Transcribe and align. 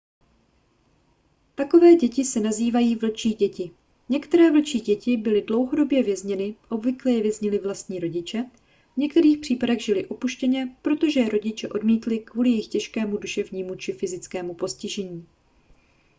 takové 1.55 1.95
děti 1.95 2.25
se 2.25 2.39
nazývají 2.39 2.95
vlčí 2.95 3.33
děti. 3.33 3.71
některé 4.09 4.51
vlčí 4.51 4.79
děti 4.79 5.17
byly 5.17 5.41
dlouhodobě 5.41 6.03
vězněny 6.03 6.55
obvykle 6.69 7.11
je 7.11 7.21
věznili 7.23 7.59
vlastní 7.59 7.99
rodiče 7.99 8.45
v 8.93 8.97
některých 8.97 9.37
případech 9.37 9.83
žily 9.83 10.05
opuštěně 10.05 10.77
protože 10.81 11.19
je 11.19 11.29
rodiče 11.29 11.67
odmítli 11.69 12.19
kvůli 12.19 12.49
jejich 12.49 12.67
těžkému 12.67 13.17
duševnímu 13.17 13.75
či 13.75 13.93
fyzickému 13.93 14.53
postižení 14.53 15.25